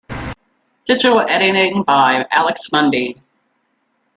Digital 0.83 1.19
editing 1.29 1.83
by 1.83 2.25
Alex 2.31 2.71
Mundy. 2.71 3.21